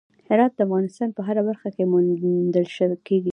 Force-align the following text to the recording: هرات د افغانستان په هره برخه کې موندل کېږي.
هرات 0.29 0.51
د 0.55 0.59
افغانستان 0.67 1.09
په 1.13 1.21
هره 1.27 1.41
برخه 1.49 1.69
کې 1.75 1.83
موندل 1.91 2.65
کېږي. 3.07 3.29